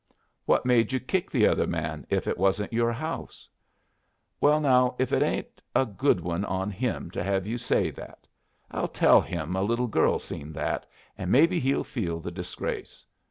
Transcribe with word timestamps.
"What 0.45 0.65
made 0.65 0.91
you 0.91 0.99
kick 0.99 1.29
the 1.29 1.45
other 1.45 1.67
man 1.67 2.07
if 2.09 2.25
it 2.25 2.39
wasn't 2.39 2.73
your 2.73 2.91
house?" 2.91 3.47
"Well, 4.39 4.59
now, 4.59 4.95
if 4.97 5.13
it 5.13 5.21
ain't 5.21 5.61
a 5.75 5.85
good 5.85 6.21
one 6.21 6.43
on 6.43 6.71
him 6.71 7.11
to 7.11 7.23
hev 7.23 7.45
you 7.45 7.59
see 7.59 7.91
that! 7.91 8.25
I'll 8.71 8.87
tell 8.87 9.21
him 9.21 9.55
a 9.55 9.61
little 9.61 9.85
girl 9.85 10.17
seen 10.17 10.53
that, 10.53 10.87
and 11.19 11.31
maybe 11.31 11.59
he'll 11.59 11.83
feel 11.83 12.19
the 12.19 12.31
disgrace. 12.31 13.05